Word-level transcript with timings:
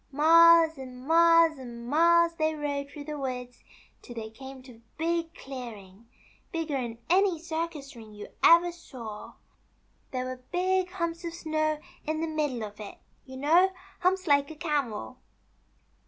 "Miles 0.11 0.79
and 0.79 1.05
miles 1.07 1.59
and 1.59 1.87
miles 1.87 2.33
they 2.33 2.55
rode 2.55 2.89
through 2.89 3.03
the 3.03 3.19
woods 3.19 3.63
till 4.01 4.15
they 4.15 4.31
came 4.31 4.63
to 4.63 4.71
a 4.77 4.81
big 4.97 5.35
clearing, 5.35 6.07
bigger'n 6.51 6.97
any 7.07 7.37
circus 7.37 7.95
ring 7.95 8.11
you 8.11 8.29
ever 8.43 8.71
saw. 8.71 9.33
There 10.09 10.25
were 10.25 10.37
big 10.51 10.89
humps 10.89 11.23
of 11.23 11.35
snow 11.35 11.79
in 12.03 12.19
the 12.19 12.25
middle 12.27 12.63
of 12.63 12.79
it— 12.79 12.97
you 13.27 13.37
know, 13.37 13.73
humps 13.99 14.25
like 14.25 14.49
a 14.49 14.55
camel." 14.55 15.17